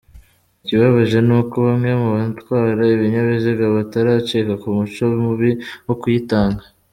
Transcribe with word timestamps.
Ikibabaje 0.61 1.17
ni 1.27 1.33
uko 1.39 1.55
bamwe 1.67 1.91
mu 2.01 2.09
batwara 2.15 2.81
ibinyabiziga 2.95 3.65
bataracika 3.75 4.53
ku 4.61 4.67
muco 4.77 5.03
mubi 5.23 5.51
wo 5.85 5.95
kuyitanga. 6.01 6.63